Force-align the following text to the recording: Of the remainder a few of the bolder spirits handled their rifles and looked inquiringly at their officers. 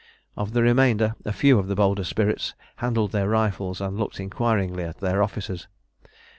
Of 0.35 0.53
the 0.53 0.63
remainder 0.63 1.13
a 1.25 1.31
few 1.31 1.59
of 1.59 1.67
the 1.67 1.75
bolder 1.75 2.03
spirits 2.03 2.55
handled 2.77 3.11
their 3.11 3.29
rifles 3.29 3.79
and 3.79 3.99
looked 3.99 4.19
inquiringly 4.19 4.83
at 4.83 4.97
their 4.99 5.21
officers. 5.21 5.67